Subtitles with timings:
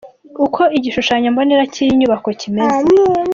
[0.45, 2.81] Uko igishushanyo mbonera cy’iyi nyubako kimeze.